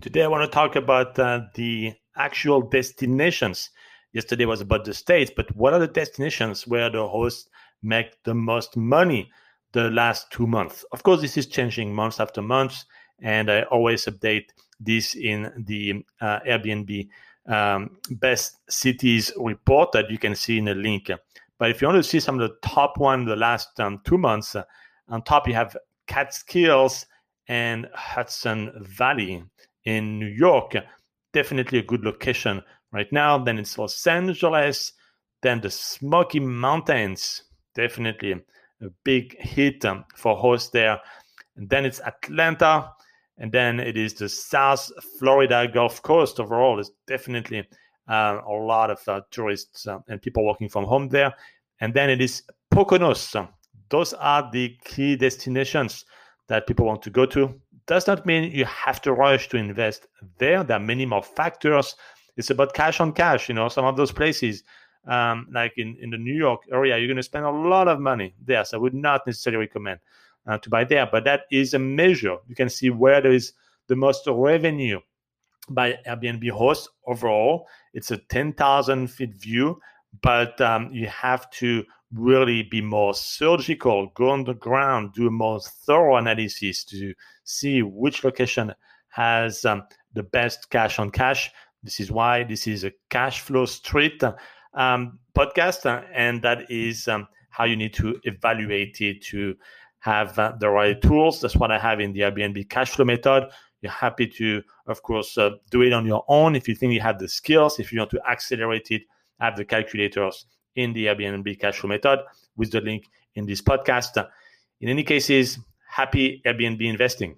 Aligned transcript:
Today, 0.00 0.22
I 0.22 0.28
want 0.28 0.50
to 0.50 0.54
talk 0.54 0.76
about 0.76 1.18
uh, 1.18 1.42
the 1.54 1.92
actual 2.16 2.62
destinations. 2.62 3.68
Yesterday 4.14 4.46
was 4.46 4.62
about 4.62 4.86
the 4.86 4.94
states, 4.94 5.30
but 5.34 5.54
what 5.54 5.74
are 5.74 5.78
the 5.78 5.88
destinations 5.88 6.66
where 6.66 6.88
the 6.88 7.06
hosts 7.06 7.50
make 7.82 8.22
the 8.24 8.32
most 8.32 8.78
money 8.78 9.30
the 9.72 9.90
last 9.90 10.30
two 10.30 10.46
months? 10.46 10.86
Of 10.92 11.02
course, 11.02 11.20
this 11.20 11.36
is 11.36 11.46
changing 11.46 11.94
month 11.94 12.18
after 12.18 12.40
month, 12.40 12.84
and 13.20 13.50
I 13.50 13.64
always 13.64 14.06
update 14.06 14.46
this 14.80 15.14
in 15.14 15.52
the 15.66 16.02
uh, 16.22 16.40
Airbnb 16.48 17.08
um, 17.46 17.98
best 18.12 18.56
cities 18.70 19.30
report 19.36 19.92
that 19.92 20.10
you 20.10 20.16
can 20.16 20.34
see 20.34 20.56
in 20.56 20.64
the 20.64 20.74
link. 20.74 21.10
But 21.58 21.70
if 21.70 21.82
you 21.82 21.88
want 21.88 22.02
to 22.02 22.08
see 22.08 22.20
some 22.20 22.40
of 22.40 22.48
the 22.48 22.56
top 22.66 22.96
one 22.96 23.26
the 23.26 23.36
last 23.36 23.78
um, 23.78 24.00
two 24.04 24.16
months, 24.16 24.56
uh, 24.56 24.62
on 25.10 25.22
top 25.24 25.46
you 25.46 25.52
have 25.52 25.76
Catskills 26.06 27.04
and 27.48 27.86
Hudson 27.92 28.72
Valley 28.80 29.44
in 29.84 30.18
New 30.18 30.26
York. 30.26 30.74
Definitely 31.32 31.78
a 31.78 31.84
good 31.84 32.04
location 32.04 32.62
right 32.92 33.10
now. 33.12 33.38
Then 33.38 33.58
it's 33.58 33.78
Los 33.78 34.06
Angeles. 34.06 34.92
Then 35.42 35.60
the 35.60 35.70
Smoky 35.70 36.40
Mountains. 36.40 37.44
Definitely 37.74 38.32
a 38.32 38.90
big 39.04 39.38
hit 39.40 39.84
um, 39.84 40.04
for 40.16 40.36
hosts 40.36 40.70
there. 40.70 41.00
And 41.56 41.68
then 41.68 41.84
it's 41.84 42.00
Atlanta. 42.00 42.92
And 43.38 43.50
then 43.50 43.80
it 43.80 43.96
is 43.96 44.14
the 44.14 44.28
South 44.28 44.90
Florida 45.18 45.66
Gulf 45.72 46.02
Coast 46.02 46.40
overall. 46.40 46.76
There's 46.76 46.90
definitely 47.06 47.66
uh, 48.08 48.40
a 48.46 48.52
lot 48.52 48.90
of 48.90 49.00
uh, 49.08 49.22
tourists 49.30 49.86
uh, 49.86 49.98
and 50.08 50.20
people 50.20 50.44
working 50.44 50.68
from 50.68 50.84
home 50.84 51.08
there. 51.08 51.32
And 51.80 51.94
then 51.94 52.10
it 52.10 52.20
is 52.20 52.42
Poconos. 52.72 53.48
Those 53.88 54.12
are 54.14 54.50
the 54.52 54.76
key 54.84 55.16
destinations 55.16 56.04
that 56.48 56.66
people 56.66 56.86
want 56.86 57.02
to 57.02 57.10
go 57.10 57.24
to. 57.26 57.54
Does 57.90 58.06
not 58.06 58.24
mean 58.24 58.52
you 58.52 58.66
have 58.66 59.02
to 59.02 59.12
rush 59.12 59.48
to 59.48 59.56
invest 59.56 60.06
there. 60.38 60.62
There 60.62 60.76
are 60.76 60.80
many 60.80 61.06
more 61.06 61.24
factors. 61.24 61.96
It's 62.36 62.50
about 62.50 62.72
cash 62.72 63.00
on 63.00 63.12
cash. 63.12 63.48
You 63.48 63.56
know, 63.56 63.68
some 63.68 63.84
of 63.84 63.96
those 63.96 64.12
places, 64.12 64.62
um, 65.08 65.48
like 65.52 65.72
in, 65.76 65.96
in 66.00 66.10
the 66.10 66.16
New 66.16 66.32
York 66.36 66.60
area, 66.70 66.96
you're 66.96 67.08
going 67.08 67.16
to 67.16 67.22
spend 67.24 67.46
a 67.46 67.50
lot 67.50 67.88
of 67.88 67.98
money 67.98 68.32
there. 68.46 68.64
So 68.64 68.78
I 68.78 68.80
would 68.80 68.94
not 68.94 69.26
necessarily 69.26 69.58
recommend 69.58 69.98
uh, 70.46 70.58
to 70.58 70.70
buy 70.70 70.84
there, 70.84 71.08
but 71.10 71.24
that 71.24 71.46
is 71.50 71.74
a 71.74 71.80
measure. 71.80 72.36
You 72.46 72.54
can 72.54 72.68
see 72.68 72.90
where 72.90 73.20
there 73.20 73.32
is 73.32 73.54
the 73.88 73.96
most 73.96 74.22
revenue 74.28 75.00
by 75.68 75.98
Airbnb 76.06 76.48
hosts 76.50 76.88
overall. 77.08 77.66
It's 77.92 78.12
a 78.12 78.18
10,000 78.18 79.08
feet 79.08 79.34
view, 79.34 79.80
but 80.22 80.60
um, 80.60 80.90
you 80.92 81.08
have 81.08 81.50
to 81.58 81.84
really 82.12 82.62
be 82.62 82.80
more 82.80 83.14
surgical, 83.14 84.08
go 84.14 84.30
on 84.30 84.44
the 84.44 84.54
ground, 84.54 85.12
do 85.14 85.28
a 85.28 85.30
more 85.30 85.60
thorough 85.60 86.16
analysis 86.16 86.84
to 86.84 87.14
see 87.44 87.82
which 87.82 88.24
location 88.24 88.74
has 89.08 89.64
um, 89.64 89.82
the 90.14 90.22
best 90.22 90.70
cash 90.70 90.98
on 90.98 91.10
cash. 91.10 91.50
This 91.82 92.00
is 92.00 92.10
why 92.10 92.44
this 92.44 92.66
is 92.66 92.84
a 92.84 92.92
cash 93.10 93.40
flow 93.40 93.64
street 93.64 94.22
um, 94.74 95.18
podcast, 95.36 96.04
and 96.14 96.42
that 96.42 96.70
is 96.70 97.08
um, 97.08 97.28
how 97.50 97.64
you 97.64 97.76
need 97.76 97.94
to 97.94 98.18
evaluate 98.24 99.00
it 99.00 99.22
to 99.26 99.54
have 100.00 100.38
uh, 100.38 100.52
the 100.58 100.68
right 100.68 101.00
tools. 101.00 101.40
That's 101.40 101.56
what 101.56 101.70
I 101.70 101.78
have 101.78 102.00
in 102.00 102.12
the 102.12 102.20
Airbnb 102.20 102.68
cash 102.70 102.90
flow 102.90 103.04
method. 103.04 103.48
You're 103.82 103.92
happy 103.92 104.26
to, 104.26 104.62
of 104.86 105.02
course, 105.02 105.38
uh, 105.38 105.50
do 105.70 105.82
it 105.82 105.92
on 105.92 106.06
your 106.06 106.24
own 106.28 106.54
if 106.54 106.68
you 106.68 106.74
think 106.74 106.92
you 106.92 107.00
have 107.00 107.18
the 107.18 107.28
skills. 107.28 107.78
If 107.78 107.92
you 107.92 107.98
want 107.98 108.10
to 108.10 108.20
accelerate 108.28 108.90
it, 108.90 109.02
have 109.40 109.56
the 109.56 109.64
calculators 109.64 110.44
in 110.80 110.92
the 110.92 111.06
Airbnb 111.06 111.60
cash 111.60 111.78
flow 111.78 111.88
method 111.88 112.20
with 112.56 112.70
the 112.70 112.80
link 112.80 113.04
in 113.34 113.46
this 113.46 113.62
podcast. 113.62 114.16
In 114.80 114.88
any 114.88 115.04
cases, 115.04 115.58
happy 115.88 116.40
Airbnb 116.44 116.80
investing. 116.82 117.36